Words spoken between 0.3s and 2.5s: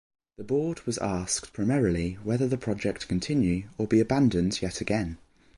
The Board was asked primarily whether